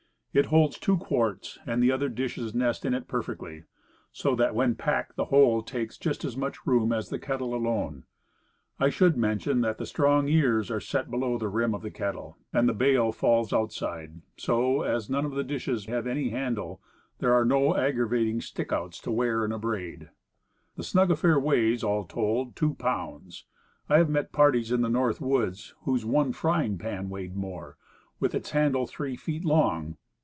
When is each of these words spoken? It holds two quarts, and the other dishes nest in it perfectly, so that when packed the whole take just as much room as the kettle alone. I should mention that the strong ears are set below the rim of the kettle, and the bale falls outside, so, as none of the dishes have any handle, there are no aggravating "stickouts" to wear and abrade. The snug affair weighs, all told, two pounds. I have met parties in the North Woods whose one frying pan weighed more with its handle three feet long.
It 0.33 0.45
holds 0.45 0.79
two 0.79 0.95
quarts, 0.95 1.59
and 1.65 1.83
the 1.83 1.91
other 1.91 2.07
dishes 2.07 2.55
nest 2.55 2.85
in 2.85 2.93
it 2.93 3.09
perfectly, 3.09 3.65
so 4.13 4.33
that 4.35 4.55
when 4.55 4.75
packed 4.75 5.17
the 5.17 5.25
whole 5.25 5.61
take 5.61 5.91
just 5.99 6.23
as 6.23 6.37
much 6.37 6.65
room 6.65 6.93
as 6.93 7.09
the 7.09 7.19
kettle 7.19 7.53
alone. 7.53 8.05
I 8.79 8.89
should 8.91 9.17
mention 9.17 9.59
that 9.59 9.77
the 9.77 9.85
strong 9.85 10.29
ears 10.29 10.71
are 10.71 10.79
set 10.79 11.11
below 11.11 11.37
the 11.37 11.49
rim 11.49 11.75
of 11.75 11.81
the 11.81 11.91
kettle, 11.91 12.37
and 12.53 12.69
the 12.69 12.73
bale 12.73 13.11
falls 13.11 13.51
outside, 13.51 14.21
so, 14.37 14.83
as 14.83 15.09
none 15.09 15.25
of 15.25 15.33
the 15.33 15.43
dishes 15.43 15.87
have 15.87 16.07
any 16.07 16.29
handle, 16.29 16.81
there 17.19 17.33
are 17.33 17.43
no 17.43 17.75
aggravating 17.75 18.39
"stickouts" 18.39 19.01
to 19.01 19.11
wear 19.11 19.43
and 19.43 19.51
abrade. 19.51 20.11
The 20.77 20.83
snug 20.85 21.11
affair 21.11 21.41
weighs, 21.41 21.83
all 21.83 22.05
told, 22.05 22.55
two 22.55 22.75
pounds. 22.75 23.43
I 23.89 23.97
have 23.97 24.09
met 24.09 24.31
parties 24.31 24.71
in 24.71 24.79
the 24.79 24.87
North 24.87 25.19
Woods 25.19 25.75
whose 25.81 26.05
one 26.05 26.31
frying 26.31 26.77
pan 26.77 27.09
weighed 27.09 27.35
more 27.35 27.75
with 28.21 28.33
its 28.33 28.51
handle 28.51 28.87
three 28.87 29.17
feet 29.17 29.43
long. 29.43 29.97